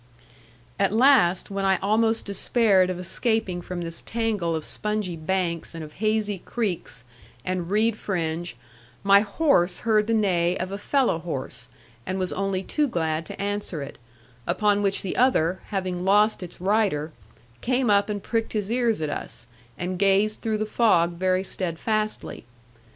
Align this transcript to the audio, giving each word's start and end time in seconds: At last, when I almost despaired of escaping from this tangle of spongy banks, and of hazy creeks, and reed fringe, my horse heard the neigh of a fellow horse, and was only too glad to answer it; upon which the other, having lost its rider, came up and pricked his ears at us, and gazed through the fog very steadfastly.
At 0.79 0.91
last, 0.93 1.51
when 1.51 1.63
I 1.63 1.77
almost 1.77 2.25
despaired 2.25 2.89
of 2.89 2.97
escaping 2.97 3.61
from 3.61 3.81
this 3.83 4.01
tangle 4.01 4.55
of 4.55 4.65
spongy 4.65 5.15
banks, 5.15 5.75
and 5.75 5.83
of 5.83 5.93
hazy 6.01 6.39
creeks, 6.39 7.03
and 7.45 7.69
reed 7.69 7.95
fringe, 7.95 8.55
my 9.03 9.19
horse 9.19 9.81
heard 9.81 10.07
the 10.07 10.15
neigh 10.15 10.57
of 10.57 10.71
a 10.71 10.79
fellow 10.79 11.19
horse, 11.19 11.67
and 12.03 12.17
was 12.17 12.33
only 12.33 12.63
too 12.63 12.87
glad 12.87 13.27
to 13.27 13.39
answer 13.39 13.83
it; 13.83 13.99
upon 14.47 14.81
which 14.81 15.03
the 15.03 15.15
other, 15.15 15.59
having 15.65 16.03
lost 16.03 16.41
its 16.41 16.59
rider, 16.59 17.11
came 17.61 17.91
up 17.91 18.09
and 18.09 18.23
pricked 18.23 18.53
his 18.53 18.71
ears 18.71 19.03
at 19.03 19.09
us, 19.11 19.45
and 19.77 19.99
gazed 19.99 20.41
through 20.41 20.57
the 20.57 20.65
fog 20.65 21.11
very 21.13 21.43
steadfastly. 21.43 22.43